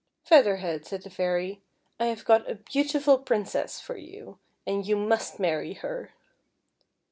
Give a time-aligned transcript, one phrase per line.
[0.27, 1.61] "Featlier Head," said the Fairy,"
[1.99, 6.15] I have got a beau tiful Princess for you, and you must marry her."